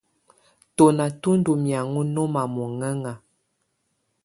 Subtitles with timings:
[0.75, 3.13] Tɔ́ná tú ndɔ́ mɛ̀áŋɔ́ nɔ́ma mɔŋɛ́ŋa.